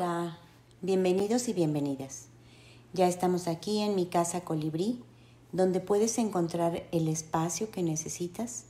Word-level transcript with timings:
Hola, 0.00 0.38
bienvenidos 0.80 1.48
y 1.48 1.52
bienvenidas. 1.52 2.28
Ya 2.92 3.08
estamos 3.08 3.48
aquí 3.48 3.80
en 3.80 3.96
mi 3.96 4.06
casa 4.06 4.42
colibrí, 4.42 5.02
donde 5.50 5.80
puedes 5.80 6.18
encontrar 6.18 6.84
el 6.92 7.08
espacio 7.08 7.72
que 7.72 7.82
necesitas 7.82 8.66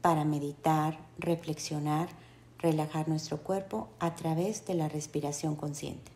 para 0.00 0.24
meditar, 0.24 0.98
reflexionar, 1.18 2.08
relajar 2.58 3.10
nuestro 3.10 3.42
cuerpo 3.42 3.90
a 3.98 4.14
través 4.14 4.64
de 4.64 4.72
la 4.72 4.88
respiración 4.88 5.54
consciente. 5.54 6.12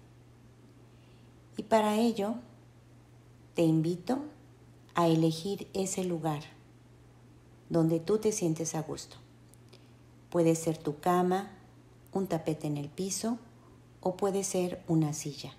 Y 1.58 1.64
para 1.64 1.96
ello, 1.96 2.36
te 3.52 3.64
invito 3.64 4.20
a 4.94 5.08
elegir 5.08 5.68
ese 5.74 6.04
lugar 6.04 6.40
donde 7.68 8.00
tú 8.00 8.16
te 8.16 8.32
sientes 8.32 8.74
a 8.74 8.80
gusto. 8.80 9.18
Puede 10.30 10.54
ser 10.54 10.78
tu 10.78 11.00
cama, 11.00 11.50
un 12.14 12.28
tapete 12.28 12.66
en 12.66 12.78
el 12.78 12.88
piso, 12.88 13.38
o 14.00 14.16
puede 14.16 14.44
ser 14.44 14.82
una 14.88 15.12
silla. 15.12 15.52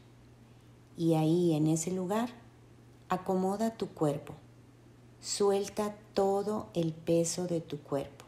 Y 0.98 1.14
ahí 1.14 1.54
en 1.54 1.68
ese 1.68 1.92
lugar 1.92 2.30
acomoda 3.10 3.76
tu 3.76 3.90
cuerpo. 3.90 4.34
Suelta 5.22 5.96
todo 6.14 6.68
el 6.74 6.94
peso 6.94 7.48
de 7.48 7.62
tu 7.62 7.80
cuerpo. 7.80 8.26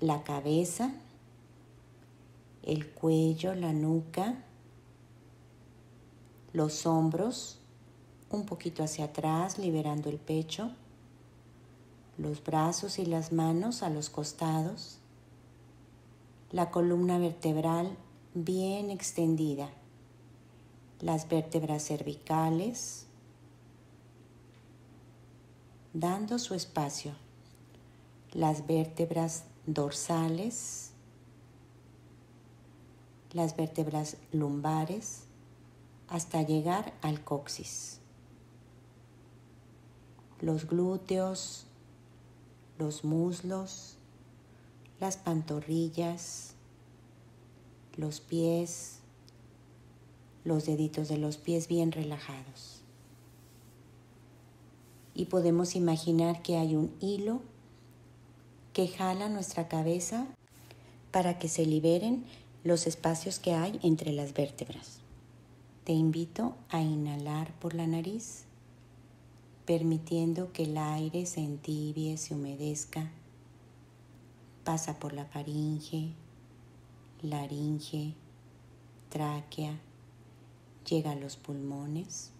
La 0.00 0.22
cabeza, 0.22 0.92
el 2.62 2.88
cuello, 2.88 3.54
la 3.54 3.72
nuca, 3.72 4.44
los 6.52 6.86
hombros, 6.86 7.58
un 8.30 8.44
poquito 8.44 8.84
hacia 8.84 9.06
atrás, 9.06 9.58
liberando 9.58 10.08
el 10.08 10.18
pecho, 10.18 10.70
los 12.16 12.42
brazos 12.42 12.98
y 12.98 13.06
las 13.06 13.32
manos 13.32 13.82
a 13.82 13.90
los 13.90 14.10
costados 14.10 14.98
la 16.50 16.70
columna 16.70 17.18
vertebral 17.18 17.96
bien 18.32 18.90
extendida, 18.90 19.68
las 21.00 21.28
vértebras 21.28 21.84
cervicales, 21.84 23.06
dando 25.92 26.38
su 26.38 26.54
espacio, 26.54 27.12
las 28.32 28.66
vértebras 28.66 29.44
dorsales, 29.66 30.92
las 33.32 33.54
vértebras 33.56 34.16
lumbares, 34.32 35.24
hasta 36.08 36.40
llegar 36.42 36.94
al 37.02 37.22
coxis. 37.22 38.00
Los 40.40 40.66
glúteos, 40.66 41.66
los 42.78 43.04
muslos, 43.04 43.97
las 45.00 45.16
pantorrillas, 45.16 46.54
los 47.96 48.20
pies, 48.20 48.98
los 50.44 50.66
deditos 50.66 51.08
de 51.08 51.18
los 51.18 51.36
pies 51.36 51.68
bien 51.68 51.92
relajados. 51.92 52.80
Y 55.14 55.26
podemos 55.26 55.74
imaginar 55.74 56.42
que 56.42 56.56
hay 56.56 56.74
un 56.74 56.94
hilo 57.00 57.40
que 58.72 58.88
jala 58.88 59.28
nuestra 59.28 59.68
cabeza 59.68 60.26
para 61.10 61.38
que 61.38 61.48
se 61.48 61.66
liberen 61.66 62.24
los 62.64 62.86
espacios 62.86 63.38
que 63.38 63.52
hay 63.54 63.78
entre 63.82 64.12
las 64.12 64.34
vértebras. 64.34 64.98
Te 65.84 65.92
invito 65.92 66.54
a 66.68 66.82
inhalar 66.82 67.52
por 67.60 67.74
la 67.74 67.86
nariz, 67.86 68.44
permitiendo 69.64 70.52
que 70.52 70.64
el 70.64 70.76
aire 70.76 71.26
se 71.26 71.40
entibie, 71.40 72.16
se 72.16 72.34
humedezca 72.34 73.10
pasa 74.68 74.98
por 74.98 75.14
la 75.14 75.24
faringe, 75.24 76.12
laringe, 77.22 78.14
tráquea, 79.08 79.80
llega 80.86 81.12
a 81.12 81.14
los 81.14 81.38
pulmones, 81.38 82.32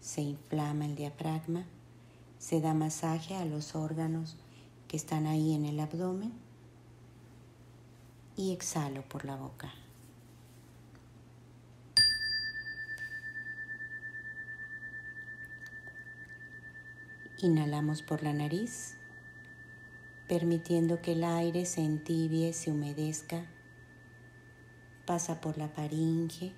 se 0.00 0.20
inflama 0.22 0.84
el 0.86 0.94
diafragma, 0.94 1.64
se 2.38 2.60
da 2.60 2.72
masaje 2.72 3.34
a 3.34 3.44
los 3.46 3.74
órganos 3.74 4.36
que 4.86 4.96
están 4.96 5.26
ahí 5.26 5.52
en 5.52 5.64
el 5.64 5.80
abdomen 5.80 6.32
y 8.36 8.52
exhalo 8.52 9.02
por 9.08 9.24
la 9.24 9.34
boca. 9.34 9.74
Inhalamos 17.42 18.02
por 18.02 18.22
la 18.22 18.32
nariz 18.32 18.99
permitiendo 20.30 21.02
que 21.02 21.14
el 21.14 21.24
aire 21.24 21.66
se 21.66 21.80
entibie, 21.80 22.52
se 22.52 22.70
humedezca, 22.70 23.46
pasa 25.04 25.40
por 25.40 25.58
la 25.58 25.68
faringe, 25.68 26.52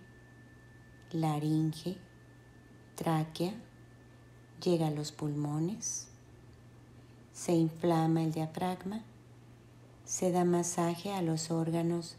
laringe, 1.10 1.96
tráquea, 2.96 3.54
llega 4.62 4.88
a 4.88 4.90
los 4.90 5.10
pulmones, 5.10 6.08
se 7.32 7.54
inflama 7.54 8.22
el 8.22 8.32
diafragma, 8.32 9.04
se 10.04 10.32
da 10.32 10.44
masaje 10.44 11.10
a 11.10 11.22
los 11.22 11.50
órganos 11.50 12.16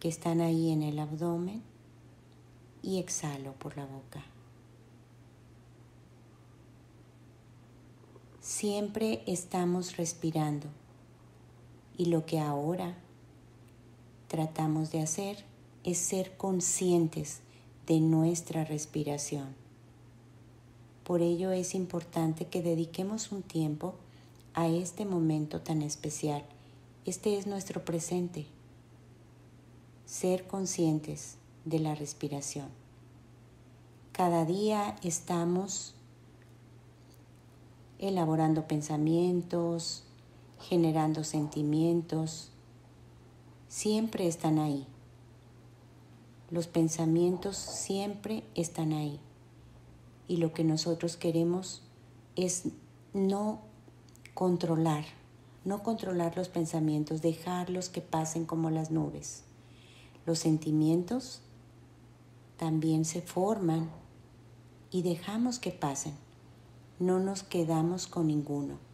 que 0.00 0.08
están 0.08 0.40
ahí 0.40 0.72
en 0.72 0.82
el 0.82 0.98
abdomen 0.98 1.62
y 2.82 2.98
exhalo 2.98 3.52
por 3.52 3.76
la 3.76 3.86
boca. 3.86 4.24
Siempre 8.40 9.22
estamos 9.28 9.96
respirando 9.96 10.66
y 11.98 12.06
lo 12.06 12.24
que 12.24 12.38
ahora 12.38 12.96
tratamos 14.28 14.90
de 14.92 15.02
hacer 15.02 15.44
es 15.84 15.98
ser 15.98 16.36
conscientes 16.36 17.40
de 17.86 18.00
nuestra 18.00 18.64
respiración. 18.64 19.54
Por 21.04 21.20
ello 21.20 21.50
es 21.50 21.74
importante 21.74 22.46
que 22.46 22.62
dediquemos 22.62 23.32
un 23.32 23.42
tiempo 23.42 23.94
a 24.54 24.68
este 24.68 25.04
momento 25.04 25.60
tan 25.60 25.82
especial. 25.82 26.44
Este 27.04 27.36
es 27.36 27.46
nuestro 27.46 27.84
presente. 27.84 28.46
Ser 30.06 30.46
conscientes 30.46 31.36
de 31.64 31.80
la 31.80 31.94
respiración. 31.94 32.68
Cada 34.12 34.44
día 34.44 34.96
estamos 35.02 35.94
elaborando 37.98 38.68
pensamientos, 38.68 40.04
generando 40.60 41.24
sentimientos, 41.24 42.50
siempre 43.68 44.26
están 44.26 44.58
ahí. 44.58 44.86
Los 46.50 46.66
pensamientos 46.66 47.56
siempre 47.56 48.44
están 48.54 48.92
ahí. 48.92 49.20
Y 50.26 50.38
lo 50.38 50.52
que 50.52 50.64
nosotros 50.64 51.16
queremos 51.16 51.82
es 52.36 52.64
no 53.12 53.60
controlar, 54.34 55.04
no 55.64 55.82
controlar 55.82 56.36
los 56.36 56.48
pensamientos, 56.48 57.22
dejarlos 57.22 57.88
que 57.88 58.00
pasen 58.00 58.44
como 58.44 58.70
las 58.70 58.90
nubes. 58.90 59.44
Los 60.26 60.40
sentimientos 60.40 61.40
también 62.56 63.04
se 63.04 63.22
forman 63.22 63.90
y 64.90 65.02
dejamos 65.02 65.58
que 65.58 65.70
pasen. 65.70 66.14
No 66.98 67.20
nos 67.20 67.42
quedamos 67.42 68.06
con 68.06 68.26
ninguno 68.26 68.87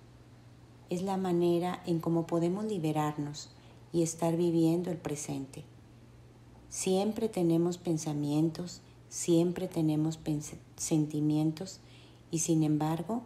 es 0.90 1.02
la 1.02 1.16
manera 1.16 1.82
en 1.86 2.00
cómo 2.00 2.26
podemos 2.26 2.64
liberarnos 2.64 3.50
y 3.92 4.02
estar 4.02 4.36
viviendo 4.36 4.90
el 4.90 4.98
presente. 4.98 5.64
Siempre 6.68 7.28
tenemos 7.28 7.78
pensamientos, 7.78 8.80
siempre 9.08 9.68
tenemos 9.68 10.18
sentimientos 10.76 11.80
y 12.30 12.40
sin 12.40 12.64
embargo 12.64 13.22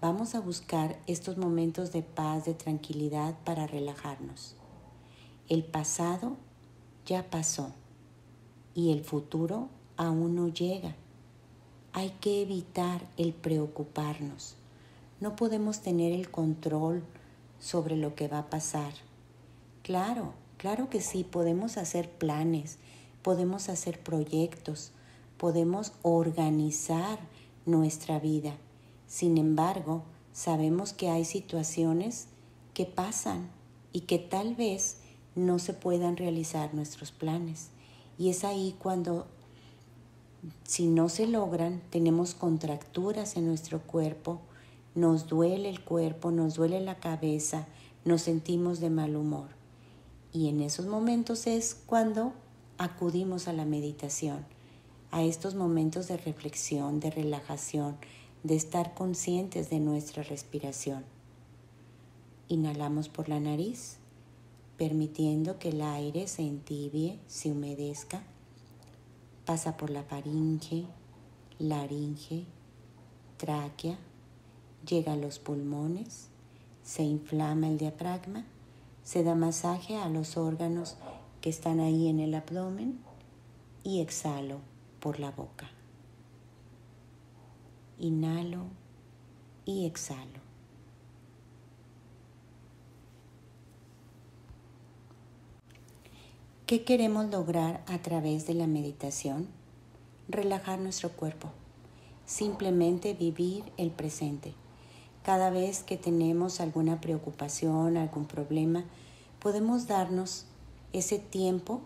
vamos 0.00 0.34
a 0.34 0.40
buscar 0.40 0.98
estos 1.06 1.36
momentos 1.36 1.92
de 1.92 2.02
paz, 2.02 2.46
de 2.46 2.54
tranquilidad 2.54 3.36
para 3.44 3.66
relajarnos. 3.66 4.56
El 5.48 5.64
pasado 5.64 6.36
ya 7.04 7.28
pasó 7.30 7.72
y 8.74 8.92
el 8.92 9.04
futuro 9.04 9.68
aún 9.96 10.34
no 10.34 10.48
llega. 10.48 10.96
Hay 11.92 12.10
que 12.20 12.40
evitar 12.40 13.06
el 13.18 13.34
preocuparnos 13.34 14.56
no 15.22 15.36
podemos 15.36 15.82
tener 15.82 16.12
el 16.12 16.32
control 16.32 17.04
sobre 17.60 17.96
lo 17.96 18.16
que 18.16 18.26
va 18.26 18.40
a 18.40 18.50
pasar. 18.50 18.92
Claro, 19.84 20.34
claro 20.56 20.90
que 20.90 21.00
sí, 21.00 21.22
podemos 21.22 21.76
hacer 21.76 22.10
planes, 22.10 22.78
podemos 23.22 23.68
hacer 23.68 24.00
proyectos, 24.00 24.90
podemos 25.36 25.92
organizar 26.02 27.20
nuestra 27.66 28.18
vida. 28.18 28.56
Sin 29.06 29.38
embargo, 29.38 30.02
sabemos 30.32 30.92
que 30.92 31.08
hay 31.08 31.24
situaciones 31.24 32.26
que 32.74 32.84
pasan 32.84 33.48
y 33.92 34.00
que 34.00 34.18
tal 34.18 34.56
vez 34.56 34.96
no 35.36 35.60
se 35.60 35.72
puedan 35.72 36.16
realizar 36.16 36.74
nuestros 36.74 37.12
planes. 37.12 37.68
Y 38.18 38.30
es 38.30 38.42
ahí 38.42 38.74
cuando, 38.76 39.28
si 40.64 40.88
no 40.88 41.08
se 41.08 41.28
logran, 41.28 41.80
tenemos 41.90 42.34
contracturas 42.34 43.36
en 43.36 43.46
nuestro 43.46 43.82
cuerpo, 43.82 44.40
nos 44.94 45.26
duele 45.26 45.68
el 45.68 45.82
cuerpo, 45.82 46.30
nos 46.30 46.54
duele 46.54 46.80
la 46.80 46.98
cabeza, 46.98 47.66
nos 48.04 48.22
sentimos 48.22 48.80
de 48.80 48.90
mal 48.90 49.16
humor. 49.16 49.48
Y 50.32 50.48
en 50.48 50.60
esos 50.60 50.86
momentos 50.86 51.46
es 51.46 51.74
cuando 51.74 52.32
acudimos 52.78 53.48
a 53.48 53.52
la 53.52 53.64
meditación, 53.64 54.44
a 55.10 55.22
estos 55.22 55.54
momentos 55.54 56.08
de 56.08 56.16
reflexión, 56.16 57.00
de 57.00 57.10
relajación, 57.10 57.96
de 58.42 58.56
estar 58.56 58.94
conscientes 58.94 59.70
de 59.70 59.78
nuestra 59.78 60.22
respiración. 60.22 61.04
Inhalamos 62.48 63.08
por 63.08 63.28
la 63.28 63.40
nariz, 63.40 63.98
permitiendo 64.76 65.58
que 65.58 65.68
el 65.68 65.80
aire 65.82 66.26
se 66.26 66.42
entibie, 66.42 67.18
se 67.28 67.52
humedezca. 67.52 68.22
Pasa 69.44 69.76
por 69.76 69.90
la 69.90 70.02
faringe, 70.02 70.86
laringe, 71.58 72.46
tráquea, 73.36 73.98
llega 74.86 75.12
a 75.12 75.16
los 75.16 75.38
pulmones, 75.38 76.28
se 76.82 77.02
inflama 77.02 77.68
el 77.68 77.78
diafragma, 77.78 78.44
se 79.04 79.22
da 79.22 79.34
masaje 79.34 79.96
a 79.96 80.08
los 80.08 80.36
órganos 80.36 80.96
que 81.40 81.50
están 81.50 81.80
ahí 81.80 82.08
en 82.08 82.20
el 82.20 82.34
abdomen 82.34 83.00
y 83.82 84.00
exhalo 84.00 84.60
por 85.00 85.18
la 85.18 85.30
boca. 85.30 85.70
Inhalo 87.98 88.64
y 89.64 89.86
exhalo. 89.86 90.40
¿Qué 96.66 96.84
queremos 96.84 97.30
lograr 97.30 97.84
a 97.86 97.98
través 97.98 98.46
de 98.46 98.54
la 98.54 98.66
meditación? 98.66 99.46
Relajar 100.28 100.78
nuestro 100.78 101.10
cuerpo. 101.10 101.50
Simplemente 102.24 103.12
vivir 103.12 103.64
el 103.76 103.90
presente. 103.90 104.54
Cada 105.22 105.50
vez 105.50 105.84
que 105.84 105.96
tenemos 105.96 106.60
alguna 106.60 107.00
preocupación, 107.00 107.96
algún 107.96 108.26
problema, 108.26 108.84
podemos 109.38 109.86
darnos 109.86 110.46
ese 110.92 111.18
tiempo, 111.18 111.80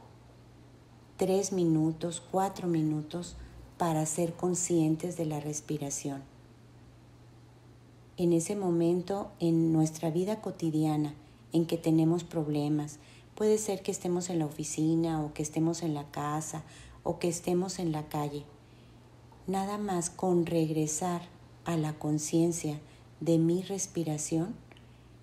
tres 1.19 1.53
minutos, 1.53 2.23
cuatro 2.31 2.67
minutos, 2.67 3.37
para 3.77 4.07
ser 4.07 4.33
conscientes 4.33 5.19
de 5.19 5.27
la 5.27 5.39
respiración. 5.39 6.23
En 8.17 8.33
ese 8.33 8.57
momento, 8.57 9.31
en 9.39 9.73
nuestra 9.73 10.11
vida 10.11 10.41
cotidiana, 10.41 11.13
en 11.53 11.67
que 11.67 11.77
tenemos 11.77 12.25
problemas, 12.25 12.99
puede 13.35 13.59
ser 13.59 13.83
que 13.83 13.91
estemos 13.91 14.31
en 14.31 14.39
la 14.39 14.47
oficina 14.47 15.23
o 15.23 15.35
que 15.35 15.43
estemos 15.43 15.83
en 15.83 15.93
la 15.93 16.05
casa 16.11 16.63
o 17.03 17.19
que 17.19 17.29
estemos 17.29 17.79
en 17.79 17.93
la 17.93 18.09
calle. 18.09 18.45
Nada 19.47 19.77
más 19.77 20.09
con 20.09 20.47
regresar 20.47 21.21
a 21.67 21.77
la 21.77 21.93
conciencia 21.93 22.81
de 23.21 23.39
mi 23.39 23.63
respiración, 23.63 24.55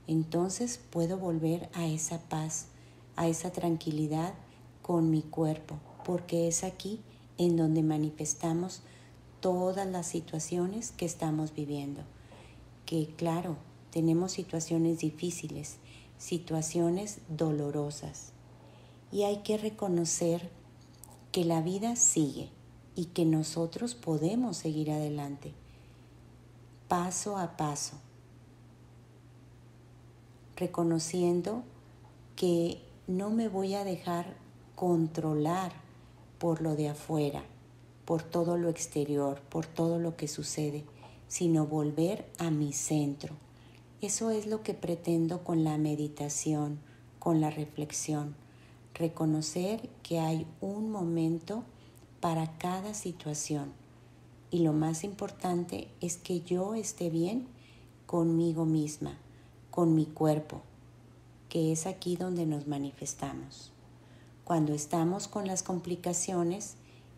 entonces 0.07 0.80
puedo 0.90 1.18
volver 1.18 1.69
a 1.74 1.88
esa 1.88 2.19
paz, 2.30 2.68
a 3.16 3.28
esa 3.28 3.51
tranquilidad 3.51 4.34
con 4.81 5.10
mi 5.10 5.22
cuerpo, 5.22 5.75
porque 6.04 6.48
es 6.48 6.63
aquí 6.63 7.00
en 7.38 7.56
donde 7.56 7.84
manifestamos 7.84 8.81
todas 9.40 9.88
las 9.88 10.07
situaciones 10.07 10.92
que 10.92 11.06
estamos 11.06 11.54
viviendo. 11.54 12.01
Que 12.86 13.07
claro, 13.16 13.57
tenemos 13.92 14.31
situaciones 14.31 15.00
difíciles, 15.00 15.78
situaciones 16.18 17.19
dolorosas, 17.30 18.34
y 19.12 19.24
hay 19.24 19.44
que 19.44 19.57
reconocer 19.57 20.50
que 21.31 21.46
la 21.46 21.62
vida 21.62 21.96
sigue 21.96 22.50
y 22.96 23.06
que 23.06 23.25
nosotros 23.25 23.96
podemos 23.96 24.57
seguir 24.57 24.92
adelante, 24.92 25.54
paso 26.94 27.38
a 27.40 27.57
paso, 27.57 27.95
reconociendo 30.56 31.63
que 32.36 32.84
no 33.07 33.31
me 33.31 33.48
voy 33.48 33.74
a 33.74 33.84
dejar 33.84 34.36
controlar 34.75 35.72
por 36.38 36.62
lo 36.62 36.75
de 36.75 36.90
afuera, 36.90 37.42
por 38.06 38.22
todo 38.22 38.60
lo 38.60 38.69
exterior, 38.69 39.42
por 39.50 39.66
todo 39.66 39.98
lo 39.98 40.16
que 40.16 40.28
sucede, 40.28 40.84
sino 41.28 41.66
volver 41.66 42.31
a 42.38 42.51
mi 42.51 42.74
centro. 42.74 43.34
Eso 44.00 44.30
es 44.30 44.46
lo 44.46 44.62
que 44.62 44.75
pretendo 44.75 45.44
con 45.44 45.63
la 45.63 45.80
meditación, 45.80 46.78
con 47.18 47.42
la 47.42 47.50
reflexión, 47.50 48.36
reconocer 48.94 49.89
que 50.04 50.19
hay 50.19 50.46
un 50.62 50.92
momento 50.92 51.63
para 52.19 52.56
cada 52.60 52.94
situación 52.94 53.81
y 54.54 54.60
lo 54.60 54.72
más 54.72 55.04
importante 55.04 55.88
es 56.00 56.18
que 56.18 56.42
yo 56.42 56.76
esté 56.76 57.10
bien 57.10 57.48
conmigo 58.06 58.66
misma, 58.66 59.18
con 59.72 59.96
mi 59.96 60.06
cuerpo, 60.06 60.62
que 61.50 61.72
es 61.72 61.88
aquí 61.88 62.18
donde 62.18 62.46
nos 62.46 62.68
manifestamos. 62.68 63.72
Cuando 64.44 64.76
estamos 64.76 65.28
con 65.28 65.48
las 65.48 65.64
complicaciones 65.64 66.76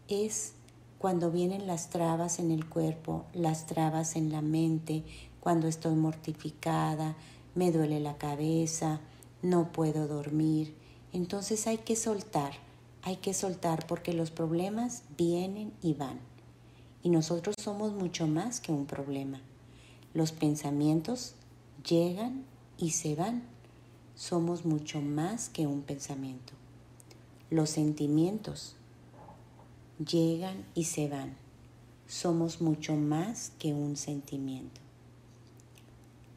es 0.08 0.54
cuando 0.98 1.30
vienen 1.30 1.68
las 1.68 1.90
trabas 1.90 2.40
en 2.40 2.52
el 2.52 2.70
cuerpo, 2.70 3.26
las 3.34 3.66
trabas 3.66 4.16
en 4.16 4.31
la 4.31 4.42
mente, 4.42 5.04
cuando 5.42 5.68
estoy 5.68 5.96
mortificada, 5.96 7.18
me 7.54 7.74
duele 7.74 8.00
la 8.00 8.18
cabeza, 8.18 9.02
no 9.42 9.74
puedo 9.74 10.08
dormir. 10.08 10.74
Entonces 11.12 11.68
hay 11.68 11.80
que 11.80 11.98
soltar, 11.98 12.54
hay 13.02 13.18
que 13.18 13.34
soltar 13.34 13.86
porque 13.88 14.14
los 14.14 14.31
problemas 14.31 15.04
vienen 15.18 15.74
y 15.81 15.96
van. 15.96 16.35
Y 17.06 17.10
nosotros 17.10 17.56
somos 17.63 17.94
mucho 17.94 18.28
más 18.28 18.60
que 18.60 18.74
un 18.74 18.86
problema. 18.86 19.40
Los 20.13 20.34
pensamientos 20.34 21.36
llegan 21.84 22.44
y 22.78 22.90
se 22.90 23.16
van 23.16 23.56
somos 24.16 24.63
mucho 24.63 25.02
más 25.02 25.50
que 25.50 25.68
un 25.68 25.81
pensamiento. 25.81 26.54
Los 27.50 27.69
sentimientos 27.69 28.75
llegan 30.00 30.66
y 30.74 30.86
se 30.86 31.10
van. 31.10 31.36
Somos 32.07 32.62
mucho 32.62 32.96
más 32.96 33.52
que 33.60 33.74
un 33.74 33.98
sentimiento. 33.98 34.80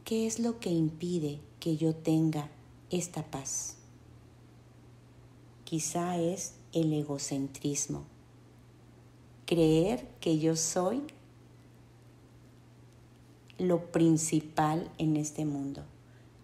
¿Qué 0.05 0.26
es 0.26 0.41
lo 0.41 0.59
que 0.59 0.70
impide 0.70 1.38
que 1.61 1.76
yo 1.76 1.94
tenga 1.94 2.49
esta 2.91 3.23
paz? 3.23 3.76
Quizá 5.65 6.19
es 6.19 6.55
el 6.73 6.93
egocentrismo. 6.93 8.05
Creer 9.49 10.06
que 10.21 10.39
yo 10.39 10.55
soy 10.55 11.03
lo 13.59 13.91
principal 13.91 14.89
en 14.99 15.17
este 15.17 15.44
mundo 15.44 15.82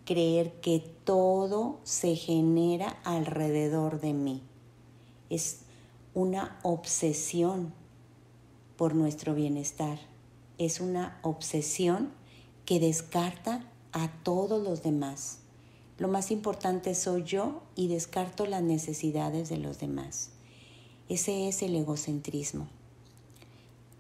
creer 0.05 0.53
que 0.61 0.81
todo 1.05 1.81
se 1.83 2.15
genera 2.15 2.89
alrededor 3.05 4.01
de 4.01 4.13
mí. 4.13 4.43
Es 5.31 5.61
una 6.15 6.59
obsesión 6.63 7.73
por 8.77 8.95
nuestro 8.95 9.35
bienestar. 9.35 9.99
Es 10.59 10.81
una 10.81 11.19
obsesión 11.23 12.13
que 12.65 12.81
descarta 12.81 13.71
a 13.93 14.11
todos 14.23 14.63
los 14.63 14.83
demás. 14.83 15.39
Lo 15.99 16.09
más 16.09 16.31
importante 16.31 16.95
soy 16.95 17.23
yo 17.23 17.63
y 17.75 17.89
descarto 17.89 18.47
las 18.47 18.63
necesidades 18.63 19.49
de 19.49 19.59
los 19.59 19.79
demás. 19.79 20.31
Ese 21.09 21.49
es 21.49 21.63
el 21.63 21.77
egocentrismo. 21.77 22.69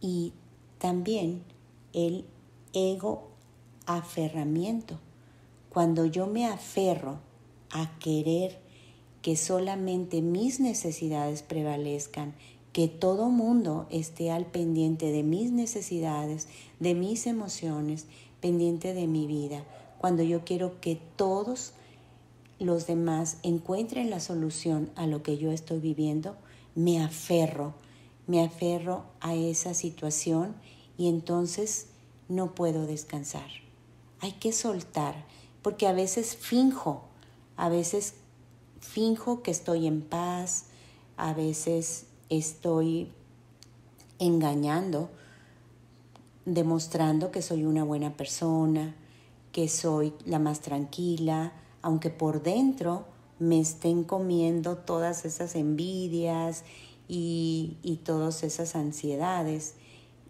Y 0.06 0.34
también 0.76 1.42
el 1.94 2.26
ego 2.74 3.30
aferramiento. 3.86 4.98
Cuando 5.70 6.04
yo 6.04 6.26
me 6.26 6.44
aferro 6.44 7.20
a 7.70 7.98
querer 8.00 8.58
que 9.22 9.34
solamente 9.34 10.20
mis 10.20 10.60
necesidades 10.60 11.42
prevalezcan, 11.42 12.34
que 12.74 12.86
todo 12.86 13.30
mundo 13.30 13.86
esté 13.88 14.30
al 14.30 14.44
pendiente 14.44 15.10
de 15.10 15.22
mis 15.22 15.50
necesidades, 15.52 16.48
de 16.80 16.94
mis 16.94 17.26
emociones, 17.26 18.04
pendiente 18.42 18.92
de 18.92 19.06
mi 19.06 19.26
vida, 19.26 19.64
cuando 19.96 20.22
yo 20.22 20.44
quiero 20.44 20.82
que 20.82 21.00
todos 21.16 21.72
los 22.58 22.86
demás 22.86 23.38
encuentren 23.42 24.10
la 24.10 24.20
solución 24.20 24.90
a 24.96 25.06
lo 25.06 25.22
que 25.22 25.38
yo 25.38 25.50
estoy 25.50 25.78
viviendo, 25.78 26.36
me 26.74 27.02
aferro, 27.02 27.72
me 28.26 28.44
aferro 28.44 29.04
a 29.20 29.34
esa 29.34 29.74
situación 29.74 30.54
y 30.96 31.08
entonces 31.08 31.88
no 32.28 32.54
puedo 32.54 32.86
descansar. 32.86 33.48
Hay 34.20 34.32
que 34.32 34.52
soltar 34.52 35.26
porque 35.62 35.86
a 35.86 35.92
veces 35.92 36.36
finjo, 36.36 37.04
a 37.56 37.68
veces 37.68 38.14
finjo 38.80 39.42
que 39.42 39.50
estoy 39.50 39.86
en 39.86 40.02
paz, 40.02 40.66
a 41.16 41.32
veces 41.32 42.06
estoy 42.28 43.12
engañando, 44.18 45.10
demostrando 46.44 47.30
que 47.30 47.42
soy 47.42 47.64
una 47.64 47.84
buena 47.84 48.16
persona, 48.16 48.94
que 49.52 49.68
soy 49.68 50.12
la 50.24 50.38
más 50.38 50.60
tranquila, 50.60 51.52
aunque 51.82 52.10
por 52.10 52.42
dentro 52.42 53.06
me 53.38 53.60
estén 53.60 54.04
comiendo 54.04 54.76
todas 54.76 55.24
esas 55.24 55.54
envidias 55.54 56.64
y, 57.08 57.76
y 57.82 57.96
todas 57.96 58.42
esas 58.42 58.74
ansiedades. 58.76 59.74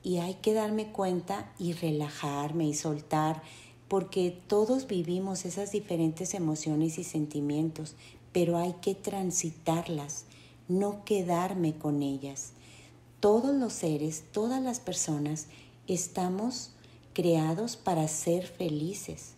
Y 0.03 0.19
hay 0.19 0.35
que 0.35 0.53
darme 0.53 0.93
cuenta 0.93 1.53
y 1.59 1.73
relajarme 1.73 2.67
y 2.67 2.75
soltar 2.75 3.43
porque 3.89 4.37
todos 4.49 4.87
vivimos 4.87 5.45
esas 5.45 5.73
diferentes 5.73 6.35
emociones 6.35 6.99
y 6.99 7.05
sentimientos, 7.05 7.95
pero 8.33 8.57
hay 8.59 8.75
que 8.81 8.95
transitarlas 8.95 10.27
no 10.69 11.05
quedarme 11.05 11.75
con 11.75 12.03
ellas. 12.03 12.53
Todos 13.21 13.55
los 13.55 13.73
seres, 13.73 14.25
todas 14.33 14.63
las 14.63 14.81
personas 14.81 15.49
estamos 15.87 16.71
creados 17.13 17.77
para 17.77 18.09
ser 18.09 18.47
felices. 18.47 19.35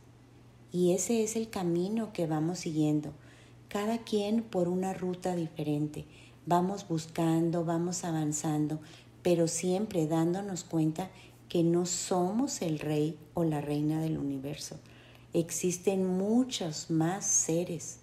Y 0.73 0.93
ese 0.93 1.23
es 1.23 1.37
el 1.37 1.49
camino 1.49 2.13
que 2.13 2.27
vamos 2.27 2.61
siguiendo, 2.61 3.13
cada 3.69 3.99
quien 3.99 4.43
por 4.43 4.69
una 4.69 4.93
ruta 4.93 5.35
diferente. 5.35 6.05
Vamos 6.47 6.87
buscando, 6.89 7.65
vamos 7.65 8.05
avanzando, 8.05 8.79
pero 9.23 9.49
siempre 9.49 10.07
dándonos 10.07 10.63
cuenta 10.63 11.11
que 11.49 11.65
no 11.65 11.87
somos 11.87 12.63
el 12.63 12.79
rey 12.79 13.19
o 13.35 13.43
la 13.43 13.61
reina 13.61 14.01
del 14.01 14.17
universo. 14.17 14.77
Existen 15.33 16.07
muchos 16.07 16.89
más 16.89 17.27
seres 17.27 17.99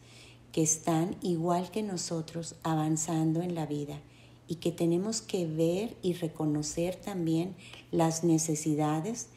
que 0.51 0.61
están 0.61 1.15
igual 1.21 1.71
que 1.71 1.83
nosotros 1.83 2.55
avanzando 2.63 3.41
en 3.41 3.55
la 3.55 3.65
vida 3.65 3.99
y 4.47 4.55
que 4.55 4.71
tenemos 4.71 5.21
que 5.21 5.47
ver 5.47 5.95
y 6.01 6.13
reconocer 6.13 6.97
también 6.97 7.55
las 7.91 8.23
necesidades 8.23 9.29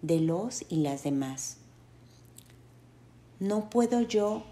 de 0.00 0.20
los 0.20 0.64
y 0.70 0.76
las 0.76 1.04
demás. 1.04 1.58
No 3.40 3.68
puedo 3.68 4.00
yo 4.00 4.44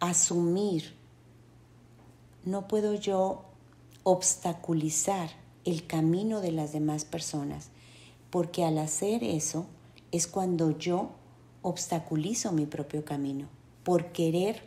asumir, 0.00 0.94
no 2.44 2.68
puedo 2.68 2.94
yo 2.94 3.44
obstaculizar 4.02 5.30
el 5.64 5.86
camino 5.86 6.40
de 6.40 6.52
las 6.52 6.72
demás 6.72 7.04
personas, 7.04 7.70
porque 8.30 8.64
al 8.64 8.78
hacer 8.78 9.22
eso 9.22 9.66
es 10.12 10.26
cuando 10.26 10.78
yo 10.78 11.10
obstaculizo 11.62 12.52
mi 12.52 12.66
propio 12.66 13.04
camino, 13.04 13.48
por 13.84 14.12
querer 14.12 14.62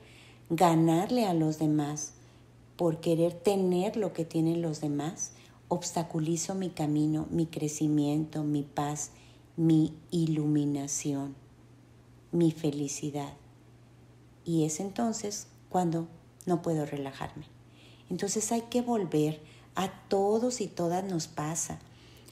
ganarle 0.49 1.25
a 1.25 1.33
los 1.33 1.57
demás, 1.57 2.13
por 2.75 2.99
querer 2.99 3.33
tener 3.33 3.95
lo 3.97 4.13
que 4.13 4.25
tienen 4.25 4.61
los 4.61 4.81
demás, 4.81 5.33
obstaculizo 5.67 6.53
mi 6.53 6.69
camino, 6.69 7.27
mi 7.31 7.45
crecimiento, 7.45 8.43
mi 8.43 8.63
paz, 8.63 9.11
mi 9.55 9.93
iluminación, 10.11 11.35
mi 12.31 12.51
felicidad. 12.51 13.33
Y 14.43 14.65
es 14.65 14.79
entonces 14.79 15.47
cuando 15.69 16.07
no 16.45 16.61
puedo 16.61 16.85
relajarme. 16.85 17.45
Entonces 18.11 18.51
hay 18.51 18.63
que 18.63 18.81
volver, 18.81 19.41
a 19.73 19.89
todos 20.09 20.59
y 20.59 20.67
todas 20.67 21.01
nos 21.01 21.29
pasa, 21.29 21.79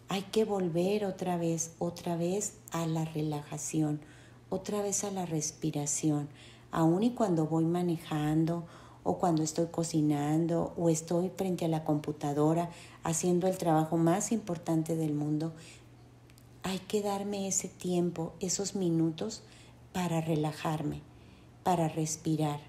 hay 0.09 0.23
que 0.23 0.43
volver 0.43 1.05
otra 1.05 1.37
vez, 1.37 1.71
otra 1.79 2.17
vez 2.17 2.55
a 2.71 2.85
la 2.85 3.05
relajación, 3.05 4.01
otra 4.49 4.81
vez 4.81 5.05
a 5.05 5.11
la 5.11 5.25
respiración, 5.25 6.27
aun 6.69 7.01
y 7.01 7.11
cuando 7.11 7.45
voy 7.47 7.63
manejando 7.63 8.65
o 9.03 9.19
cuando 9.19 9.41
estoy 9.41 9.67
cocinando 9.67 10.73
o 10.75 10.89
estoy 10.89 11.29
frente 11.29 11.63
a 11.63 11.69
la 11.69 11.85
computadora 11.85 12.69
haciendo 13.05 13.47
el 13.47 13.57
trabajo 13.57 13.95
más 13.95 14.33
importante 14.33 14.97
del 14.97 15.13
mundo, 15.13 15.53
hay 16.61 16.79
que 16.79 17.01
darme 17.01 17.47
ese 17.47 17.69
tiempo, 17.69 18.33
esos 18.41 18.75
minutos 18.75 19.43
para 19.93 20.19
relajarme, 20.19 21.03
para 21.63 21.87
respirar, 21.87 22.68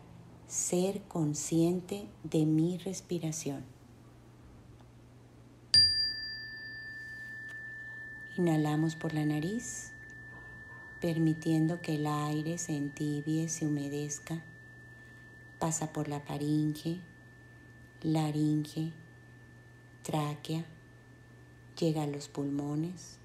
ser 0.50 1.02
consciente 1.02 2.08
de 2.24 2.44
mi 2.44 2.76
respiración. 2.76 3.62
Inhalamos 8.36 8.96
por 8.96 9.14
la 9.14 9.24
nariz 9.24 9.92
permitiendo 11.00 11.80
que 11.80 11.94
el 11.94 12.06
aire 12.08 12.58
se 12.58 12.76
entibie, 12.76 13.48
se 13.48 13.64
humedezca, 13.64 14.42
pasa 15.60 15.92
por 15.92 16.08
la 16.08 16.18
faringe, 16.18 17.00
laringe, 18.02 18.92
tráquea, 20.02 20.66
llega 21.78 22.02
a 22.02 22.08
los 22.08 22.28
pulmones, 22.28 23.20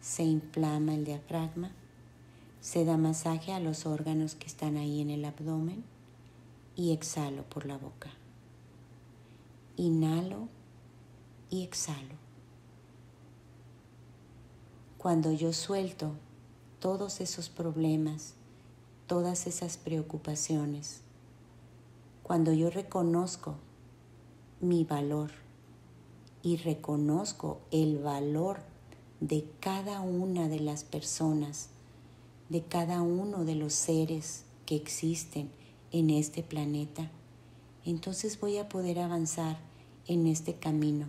se 0.00 0.24
inflama 0.24 0.96
el 0.96 1.04
diafragma, 1.04 1.70
se 2.60 2.84
da 2.84 2.96
masaje 2.96 3.52
a 3.52 3.60
los 3.60 3.86
órganos 3.86 4.34
que 4.34 4.48
están 4.48 4.76
ahí 4.76 5.00
en 5.00 5.10
el 5.10 5.24
abdomen 5.24 5.91
y 6.76 6.92
exhalo 6.92 7.42
por 7.44 7.66
la 7.66 7.76
boca. 7.76 8.10
Inhalo 9.76 10.48
y 11.50 11.62
exhalo. 11.62 12.14
Cuando 14.98 15.32
yo 15.32 15.52
suelto 15.52 16.12
todos 16.80 17.20
esos 17.20 17.48
problemas, 17.48 18.34
todas 19.06 19.46
esas 19.46 19.76
preocupaciones, 19.76 21.00
cuando 22.22 22.52
yo 22.52 22.70
reconozco 22.70 23.56
mi 24.60 24.84
valor 24.84 25.30
y 26.42 26.56
reconozco 26.56 27.60
el 27.70 27.98
valor 27.98 28.60
de 29.20 29.44
cada 29.60 30.00
una 30.00 30.48
de 30.48 30.60
las 30.60 30.84
personas, 30.84 31.68
de 32.48 32.62
cada 32.62 33.02
uno 33.02 33.44
de 33.44 33.54
los 33.54 33.72
seres 33.72 34.44
que 34.66 34.76
existen 34.76 35.50
en 35.92 36.10
este 36.10 36.42
planeta, 36.42 37.10
entonces 37.84 38.40
voy 38.40 38.58
a 38.58 38.68
poder 38.68 38.98
avanzar 38.98 39.58
en 40.06 40.26
este 40.26 40.54
camino, 40.54 41.06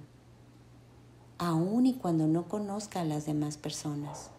aun 1.37 1.85
y 1.85 1.93
cuando 1.95 2.27
no 2.27 2.47
conozca 2.47 3.01
a 3.01 3.05
las 3.05 3.25
demás 3.25 3.57
personas 3.57 4.29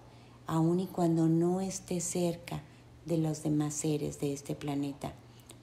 aun 0.47 0.81
y 0.81 0.87
cuando 0.87 1.29
no 1.29 1.61
esté 1.61 2.01
cerca 2.01 2.63
de 3.07 3.19
los 3.19 3.43
demás 3.43 3.75
seres 3.75 4.21
de 4.21 4.33
este 4.33 4.55
planeta. 4.55 5.13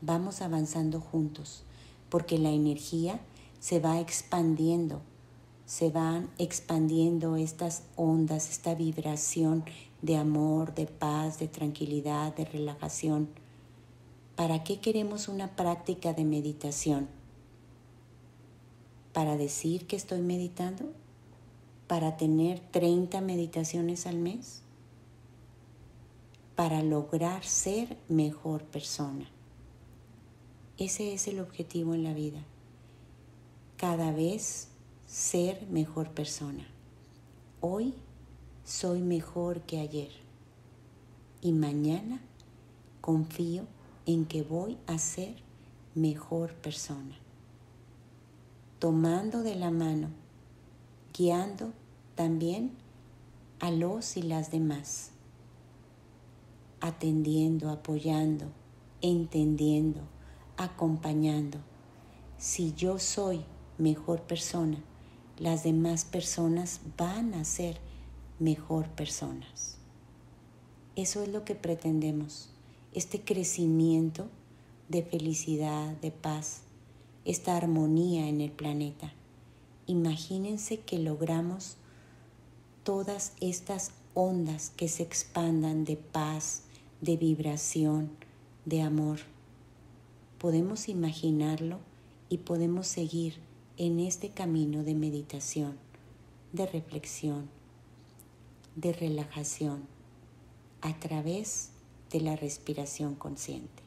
Vamos 0.02 0.42
avanzando 0.42 1.00
juntos, 1.00 1.64
porque 2.10 2.38
la 2.38 2.50
energía 2.50 3.20
se 3.60 3.80
va 3.80 4.00
expandiendo, 4.00 5.02
se 5.66 5.90
van 5.90 6.30
expandiendo 6.38 7.36
estas 7.36 7.84
ondas, 7.96 8.50
esta 8.50 8.76
vibración 8.76 9.64
de 10.02 10.18
amor, 10.18 10.74
de 10.74 10.88
paz, 10.88 11.38
de 11.40 11.48
tranquilidad, 11.48 12.36
de 12.36 12.46
relajación. 12.46 13.30
¿Para 14.42 14.64
qué 14.64 14.80
queremos 14.80 15.28
una 15.28 15.56
práctica 15.56 16.14
de 16.14 16.26
meditación? 16.26 17.08
¿Para 19.14 19.38
decir 19.38 19.86
que 19.86 19.96
estoy 19.96 20.22
meditando? 20.22 20.92
¿Para 21.86 22.18
tener 22.18 22.60
30 22.60 23.22
meditaciones 23.22 24.08
al 24.08 24.18
mes? 24.18 24.64
para 26.56 26.82
lograr 26.82 27.44
ser 27.44 27.98
mejor 28.10 28.64
persona. 28.64 29.30
Ese 30.80 31.14
es 31.14 31.28
el 31.28 31.40
objetivo 31.40 31.94
en 31.94 32.04
la 32.04 32.16
vida. 32.16 32.44
Cada 33.78 34.12
vez 34.12 34.70
ser 35.06 35.68
mejor 35.68 36.10
persona. 36.10 36.68
Hoy 37.60 37.94
soy 38.64 39.02
mejor 39.02 39.62
que 39.62 39.80
ayer 39.80 40.12
y 41.44 41.52
mañana 41.52 42.22
confío 43.02 43.68
en 44.14 44.26
que 44.26 44.44
voy 44.44 44.78
a 44.88 44.98
ser 44.98 45.36
mejor 45.96 46.54
persona. 46.54 47.18
Tomando 48.80 49.44
de 49.44 49.56
la 49.56 49.72
mano, 49.72 50.10
guiando 51.14 51.74
también 52.16 52.72
a 53.60 53.72
los 53.72 54.18
y 54.18 54.24
las 54.24 54.52
demás 54.52 55.12
atendiendo, 56.82 57.70
apoyando, 57.70 58.46
entendiendo, 59.02 60.02
acompañando. 60.58 61.60
Si 62.38 62.74
yo 62.74 62.98
soy 62.98 63.46
mejor 63.78 64.24
persona, 64.24 64.84
las 65.38 65.64
demás 65.64 66.06
personas 66.06 66.82
van 66.98 67.36
a 67.36 67.46
ser 67.46 67.80
mejor 68.40 68.90
personas. 68.90 69.78
Eso 70.96 71.22
es 71.22 71.30
lo 71.30 71.46
que 71.46 71.56
pretendemos, 71.56 72.51
este 72.94 73.22
crecimiento 73.22 74.28
de 74.90 75.04
felicidad, 75.04 75.96
de 76.02 76.12
paz, 76.12 76.64
esta 77.24 77.56
armonía 77.56 78.28
en 78.28 78.42
el 78.42 78.52
planeta. 78.52 79.14
Imagínense 79.88 80.80
que 80.80 81.00
logramos 81.00 81.78
todas 82.84 83.34
estas 83.40 83.92
ondas 84.14 84.72
que 84.76 84.88
se 84.88 85.04
expandan 85.04 85.86
de 85.86 85.96
paz, 85.96 86.64
de 87.00 87.16
vibración, 87.16 88.12
de 88.66 88.82
amor. 88.82 89.20
Podemos 90.38 90.90
imaginarlo 90.90 91.80
y 92.30 92.40
podemos 92.40 92.88
seguir 92.88 93.40
en 93.78 94.00
este 94.00 94.30
camino 94.30 94.84
de 94.84 94.96
meditación, 94.96 95.78
de 96.52 96.66
reflexión, 96.66 97.50
de 98.76 98.94
relajación, 98.94 99.84
a 100.82 101.00
través 101.00 101.71
de 102.12 102.20
la 102.20 102.36
respiración 102.36 103.16
consciente. 103.16 103.84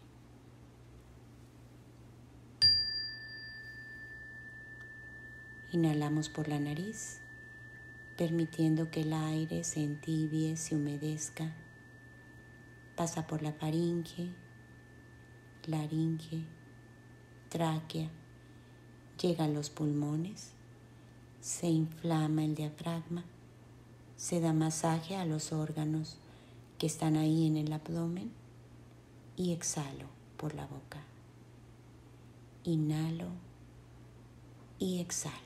Inhalamos 5.72 6.28
por 6.28 6.48
la 6.48 6.58
nariz, 6.58 7.20
permitiendo 8.16 8.90
que 8.90 9.02
el 9.02 9.12
aire 9.12 9.64
se 9.64 9.82
entibie, 9.82 10.56
se 10.56 10.76
humedezca. 10.76 11.54
Pasa 12.96 13.26
por 13.26 13.42
la 13.42 13.52
faringe, 13.52 14.32
laringe, 15.66 16.44
tráquea, 17.48 18.08
llega 19.20 19.44
a 19.44 19.48
los 19.48 19.68
pulmones, 19.68 20.52
se 21.40 21.66
inflama 21.66 22.44
el 22.44 22.54
diafragma, 22.54 23.24
se 24.16 24.40
da 24.40 24.52
masaje 24.52 25.16
a 25.16 25.26
los 25.26 25.52
órganos 25.52 26.18
están 26.86 27.16
ahí 27.16 27.46
en 27.46 27.56
el 27.56 27.72
abdomen 27.72 28.30
y 29.36 29.52
exhalo 29.52 30.06
por 30.36 30.54
la 30.54 30.66
boca. 30.66 31.02
Inhalo 32.64 33.28
y 34.78 35.00
exhalo. 35.00 35.43